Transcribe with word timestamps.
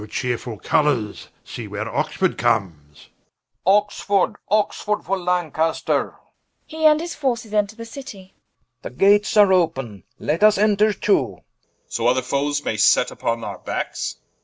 Oh 0.03 0.07
chearefull 0.07 0.63
Colours, 0.63 1.27
see 1.45 1.67
where 1.67 1.87
Oxford 1.87 2.35
comes 2.35 3.09
Oxf. 3.67 3.67
Oxford, 3.67 4.35
Oxford, 4.49 5.03
for 5.05 5.15
Lancaster 5.15 6.15
Rich. 6.71 7.15
The 8.81 8.89
Gates 8.97 9.37
are 9.37 9.53
open, 9.53 10.03
let 10.17 10.39
vs 10.39 10.57
enter 10.57 10.91
too 10.93 11.33
Edw. 11.35 11.43
So 11.87 12.07
other 12.07 12.23
foes 12.23 12.65
may 12.65 12.77
set 12.77 13.09
vpon 13.09 13.45
our 13.45 13.59
backs. 13.59 14.15